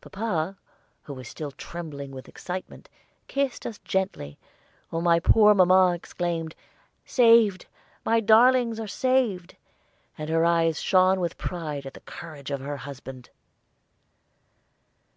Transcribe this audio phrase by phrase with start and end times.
[0.00, 0.58] Papa,
[1.04, 2.88] who was still trembling with excitement,
[3.28, 4.36] kissed us gently,
[4.90, 6.56] while my poor mamma exclaimed,
[7.04, 7.66] "Saved!
[8.04, 9.54] my darlings are saved!"
[10.18, 13.30] and her eyes shone with pride at the courage of her husband.